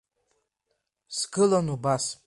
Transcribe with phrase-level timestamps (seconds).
[1.17, 2.05] Сгылан убас.